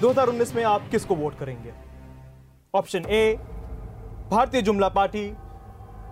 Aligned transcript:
2019 0.00 0.54
में 0.54 0.62
आप 0.64 0.88
किसको 0.90 1.14
वोट 1.14 1.38
करेंगे? 1.38 1.72
ऑप्शन 2.74 3.04
ए 3.06 3.36
भारतीय 4.30 4.62
जुमला 4.62 4.88
पार्टी। 4.88 5.32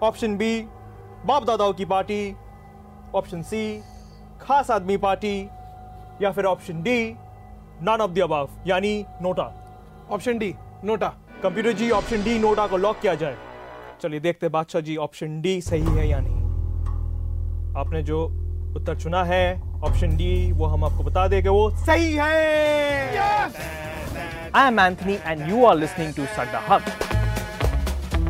ऑप्शन 0.03 0.37
बी 0.37 0.61
बाप 1.26 1.44
दादाओं 1.44 1.73
की 1.73 1.84
पार्टी। 1.84 2.34
ऑप्शन 3.14 3.42
सी 3.42 3.83
खास 4.41 4.70
आदमी 4.70 4.96
पार्टी। 4.96 5.36
या 6.22 6.30
फिर 6.33 6.44
option 6.44 6.83
D 6.83 7.14
none 7.83 8.00
of 8.00 8.11
the 8.11 8.20
above 8.20 8.48
यानी 8.67 9.05
NOTA. 9.23 9.46
Option 10.11 10.39
D 10.39 10.55
NOTA. 10.84 11.09
Computer 11.43 11.73
ji 11.73 11.91
option 11.91 12.25
D 12.25 12.39
NOTA 12.39 12.66
को 12.66 12.77
लॉक 12.77 12.98
किया 13.00 13.14
जाए। 13.14 13.37
चलिए 14.03 14.21
देखते 14.21 14.48
बादशाह 14.48 14.82
जी 14.82 14.96
ऑप्शन 14.96 15.41
डी 15.41 15.61
सही 15.61 15.96
है 15.96 16.09
या 16.09 16.18
नहीं। 16.21 16.41
आपने 17.77 18.03
जो 18.03 18.25
उत्तर 18.77 18.98
चुना 19.00 19.25
है 19.25 19.45
ऑप्शन 19.84 20.16
डी 20.16 20.53
वो 20.53 20.66
हम 20.66 20.84
आपको 20.84 21.05
बता 21.05 21.27
देंगे 21.29 21.48
वो 21.48 21.71
सही 21.77 22.14
है। 22.14 23.55
I 24.57 24.69
am 24.69 24.78
Anthony 24.80 25.15
and 25.27 25.48
you 25.48 25.65
are 25.66 25.77
listening 25.77 26.12
to 26.15 26.24
Sadda 26.37 26.60
hub 26.69 26.83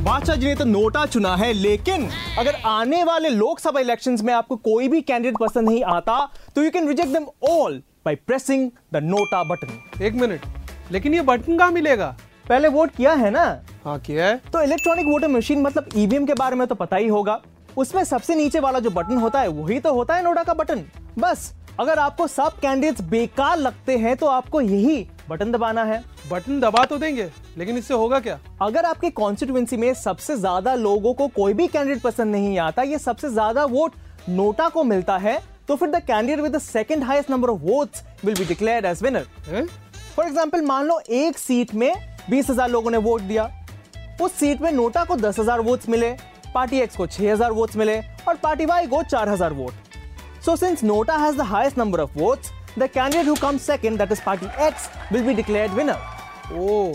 Badshah 0.04 0.36
ji 0.36 0.46
ने 0.46 0.54
तो 0.54 0.64
नोटा 0.64 1.04
चुना 1.06 1.34
है 1.36 1.52
लेकिन 1.52 2.08
अगर 2.38 2.54
आने 2.66 3.02
वाले 3.04 3.28
लोकसभा 3.28 3.80
इलेक्शंस 3.80 4.22
में 4.22 4.32
आपको 4.34 4.56
कोई 4.56 4.88
भी 4.88 5.00
कैंडिडेट 5.02 5.38
पसंद 5.40 5.68
नहीं 5.68 5.82
आता 5.94 6.18
तो 6.54 6.62
you 6.62 6.70
can 6.70 6.88
reject 6.88 7.12
them 7.12 7.26
all 7.50 7.82
by 8.06 8.14
pressing 8.26 8.70
the 8.92 9.02
NOTA 9.04 9.42
button 9.44 10.02
एक 10.04 10.14
मिनट 10.14 10.46
लेकिन 10.92 11.14
ये 11.14 11.22
बटन 11.22 11.58
कहाँ 11.58 11.70
मिलेगा? 11.72 12.14
पहले 12.48 12.68
वोट 12.68 12.90
किया 12.96 13.12
है 13.14 13.30
ना? 13.30 13.44
हाँ 13.84 13.98
किया 14.00 14.26
है। 14.26 14.36
तो 14.52 14.62
इलेक्ट्रॉनिक 14.62 15.06
वोटिंग 15.06 15.34
मशीन 15.34 15.62
मतलब 15.62 15.88
ईवीएम 15.96 16.26
के 16.26 16.34
बारे 16.34 16.56
में 16.56 16.66
तो 16.66 16.74
पता 16.74 16.96
ही 16.96 17.08
होगा। 17.08 17.40
उसमें 17.76 18.02
सबसे 18.04 18.34
नीचे 18.34 18.60
वाला 18.60 18.78
जो 18.78 18.90
बटन 18.90 19.16
होता 19.18 19.40
है 19.40 19.48
वही 19.48 19.78
तो 19.80 19.92
होता 19.94 20.14
है 20.14 20.24
नोटा 20.24 20.42
का 20.42 20.54
बटन 20.54 20.84
बस 21.18 21.52
अगर 21.80 21.98
आपको 21.98 22.26
सब 22.26 22.58
कैंडिडेट्स 22.60 23.00
बेकार 23.10 23.56
लगते 23.58 23.96
हैं 23.98 24.16
तो 24.16 24.26
आपको 24.26 24.60
यही 24.60 25.06
बटन 25.28 25.52
दबाना 25.52 25.84
है। 25.84 26.02
बटन 26.30 26.60
दबा 26.60 26.84
तो 26.84 26.98
देंगे 26.98 27.28
लेकिन 27.58 27.78
इससे 27.78 27.94
होगा 27.94 28.20
क्या? 28.20 28.38
अगर 28.62 28.84
आपके 28.84 29.10
कॉन्स्टिट्यूएंसी 29.12 29.76
में 29.76 29.92
सबसे 29.94 30.36
ज़्यादा 30.36 30.74
लोगों 30.76 31.12
को 31.14 31.26
कोई 31.36 31.54
भी 31.54 31.66
कैंडिडेट 31.68 32.02
पसंद 32.02 32.32
नहीं 32.32 32.58
आता 32.58 32.82
ये 32.82 32.98
सबसे 32.98 33.28
ज़्यादा 33.30 33.64
वोट 33.66 33.92
नोटा 34.28 34.68
को 34.68 34.84
मिलता 34.84 35.16
है 35.18 35.38
तो 35.68 35.76
फिर 35.76 35.90
the 35.90 36.02
candidate 36.04 36.40
with 36.40 36.52
the 36.52 36.58
second 36.60 37.04
highest 37.04 37.30
number 37.30 37.50
of 37.50 37.60
votes 37.62 38.02
will 38.24 38.34
be 38.34 38.44
declared 38.44 38.86
as 38.86 39.02
winner 39.02 39.26
for 40.16 40.26
example 40.26 40.62
मान 40.64 40.86
लो 40.86 41.00
एक 41.12 41.38
सीट 41.38 41.74
में 41.74 41.92
बीस 42.30 42.50
हज़ार 42.50 42.70
लोगों 42.70 42.90
ने 42.90 42.98
वोट 43.00 43.20
दिया। 43.22 43.50
उस 44.20 44.32
सीट 44.34 44.60
में 44.62 44.70
नोटा 44.72 45.04
को 45.04 45.16
दस 45.16 45.38
हज़ार 45.38 45.60
वोट 45.60 45.88
मिले 45.88 46.10
पार्टी 46.54 46.78
एक्स 46.80 46.96
को 46.96 47.06
छह 47.06 47.32
हज़ार 47.32 47.52
वोट 47.52 47.76
मिले 47.76 47.98
और 48.28 48.36
पार्टी 48.42 48.66
वाई 48.66 48.86
को 48.86 49.02
चार 49.04 49.28
हज़ार 49.28 49.52
vote 49.52 49.84
so 50.44 50.54
since 50.56 50.82
Nota 50.84 51.14
has 51.14 51.36
the 51.36 51.44
highest 51.44 51.76
number 51.76 52.00
of 52.00 52.12
votes, 52.14 52.50
the 52.76 52.88
candidate 52.88 53.24
who 53.24 53.36
comes 53.36 53.62
second, 53.62 53.98
that 53.98 54.10
is 54.12 54.20
party 54.20 54.48
X, 54.58 54.88
will 55.10 55.24
be 55.24 55.34
declared 55.34 55.72
winner. 55.74 55.98
ओ 56.52 56.92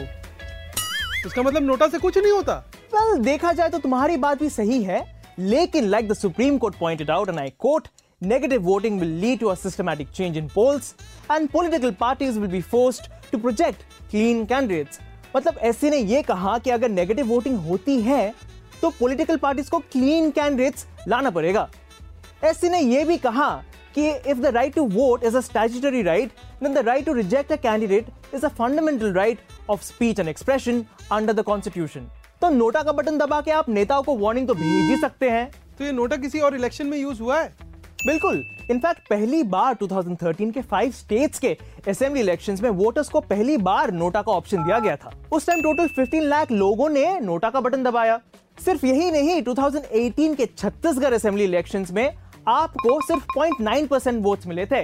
इसका 1.25 1.41
मतलब 1.41 1.63
नोटा 1.63 1.87
से 1.87 1.99
कुछ 1.99 2.17
नहीं 2.17 2.31
होता 2.31 2.63
Well, 2.93 3.19
देखा 3.23 3.51
जाए 3.53 3.69
तो 3.69 3.79
तुम्हारी 3.79 4.17
बात 4.17 4.39
भी 4.39 4.49
सही 4.49 4.81
है 4.83 5.03
लेकिन 5.39 5.89
like 5.89 6.07
the 6.07 6.15
Supreme 6.15 6.59
Court 6.59 6.77
pointed 6.79 7.09
out, 7.09 7.29
and 7.29 7.39
I 7.39 7.49
quote, 7.65 7.87
negative 8.21 8.61
voting 8.63 8.99
will 8.99 9.13
lead 9.23 9.39
to 9.39 9.49
a 9.51 9.55
systematic 9.55 10.11
change 10.13 10.37
in 10.37 10.49
polls 10.49 10.93
and 11.29 11.51
political 11.51 11.91
parties 11.91 12.37
will 12.37 12.53
be 12.55 12.61
forced 12.73 13.09
to 13.31 13.39
project 13.39 13.85
clean 14.11 14.45
candidates. 14.47 14.99
मतलब 15.35 15.57
एससी 15.63 15.89
ने 15.89 15.97
ये 15.97 16.21
कहा 16.23 16.57
कि 16.57 16.69
अगर 16.69 16.89
नेगेटिव 16.89 17.25
वोटिंग 17.27 17.57
होती 17.65 17.99
है 18.01 18.33
तो 18.81 18.89
political 18.99 19.37
parties 19.37 19.69
को 19.69 19.79
क्लीन 19.91 20.29
कैंडिडेट्स 20.31 20.85
लाना 21.07 21.29
पड़ेगा 21.29 21.69
एससी 22.45 22.69
ने 22.69 22.79
यह 22.79 23.05
भी 23.05 23.17
कहा 23.25 23.49
कि 23.95 24.09
if 24.09 24.37
the 24.37 24.53
right 24.55 24.75
to 24.75 24.85
vote 24.89 25.23
is 25.23 25.37
a 25.37 25.41
statutory 25.41 26.01
right 26.03 26.31
then 26.63 26.73
the 26.73 26.85
right 26.87 27.05
to 27.05 27.13
reject 27.13 27.51
a 27.51 27.55
candidate 27.55 28.05
is 28.35 28.45
a 28.45 28.49
fundamental 28.49 29.13
right 29.13 29.39
of 29.69 29.83
speech 29.83 30.19
and 30.19 30.29
expression 30.29 30.85
under 31.11 31.33
the 31.33 31.41
constitution 31.41 32.07
तो 32.41 32.49
NOTA 32.49 32.81
का 32.83 32.91
button 32.91 33.17
दबा 33.17 33.41
के 33.41 33.51
आप 33.51 33.69
नेताओं 33.69 34.03
को 34.03 34.15
वार्निंग 34.17 34.47
तो 34.47 34.53
भेज 34.53 34.89
ही 34.89 34.95
सकते 34.97 35.29
हैं। 35.29 35.49
तो 35.77 35.83
ये 35.83 35.91
नोटा 35.91 36.15
किसी 36.17 36.39
और 36.39 36.55
इलेक्शन 36.55 36.87
में 36.87 36.97
यूज़ 36.97 37.21
हुआ 37.21 37.39
है? 37.39 37.53
बिल्कुल। 38.05 38.43
इनफैक्ट 38.71 39.09
पहली 39.09 39.41
बार 39.43 39.75
2013 39.75 40.51
के 40.51 40.61
फाइव 40.61 40.91
स्टेट्स 40.91 41.39
के 41.39 41.57
असेंबली 41.87 42.21
इलेक्शंस 42.21 42.61
में 42.61 42.69
वोटर्स 42.69 43.09
को 43.09 43.19
पहली 43.21 43.57
बार 43.59 43.91
नोटा 43.91 44.21
का 44.21 44.31
ऑप्शन 44.31 44.63
दिया 44.63 44.79
गया 44.79 44.95
था। 44.95 45.11
उस 45.33 45.47
टाइम 45.47 45.61
टोटल 45.61 45.87
15 45.97 46.23
लाख 46.23 46.51
लोगों 46.51 46.89
ने 46.89 47.19
नोटा 47.19 47.49
का 47.49 47.61
बटन 47.61 47.83
दबाया। 47.83 48.19
सिर्फ़ 48.65 48.85
यही 48.85 49.11
नहीं 49.11 49.41
2018 49.43 50.35
के 50.35 50.45
छत्तीसगढ़ 50.47 51.13
असेंबली 51.13 51.43
इलेक्शंस 51.43 51.91
में 51.91 52.17
आपको 52.47 52.99
सिर्फ़ 53.01 53.25
0.9 53.37 53.87
परसेंट 53.87 54.23
वोट 54.23 54.45
मिले 54.47 54.65
थे 54.65 54.81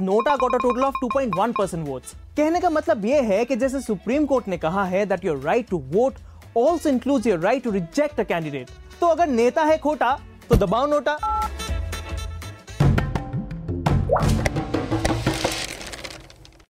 NOTA 0.00 0.34
got 0.36 0.54
a 0.54 0.58
total 0.58 0.82
of 0.84 0.94
2.1 1.04 1.52
percent 1.58 1.86
votes 1.88 2.14
कहने 2.36 2.60
का 2.60 2.70
मतलब 2.70 3.04
यह 3.04 3.22
है 3.28 3.44
कि 3.44 3.56
जैसे 3.56 3.80
सुप्रीम 3.80 4.26
कोर्ट 4.26 4.48
ने 4.48 4.58
कहा 4.58 4.84
है 4.84 5.04
that 5.06 5.24
your 5.24 5.38
right 5.44 5.68
to 5.68 5.78
vote 5.92 6.18
also 6.56 6.88
includes 6.88 7.26
your 7.26 7.38
right 7.38 7.64
to 7.64 7.70
reject 7.70 8.20
a 8.20 8.24
candidate 8.24 8.70
तो 9.00 9.06
अगर 9.06 9.26
नेता 9.28 9.62
है 9.62 9.78
खोटा 9.78 10.18
तो 10.48 10.56
दबाओ 10.56 10.86
नोटा। 10.86 11.18